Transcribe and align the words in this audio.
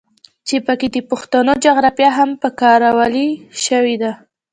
چې 0.47 0.55
پکښې 0.67 0.87
د 0.95 0.97
پښتنو 1.09 1.53
جغرافيه 1.65 2.09
هم 2.17 2.29
پکارولے 2.41 3.27
شوې 3.65 3.95
ده. 4.01 4.11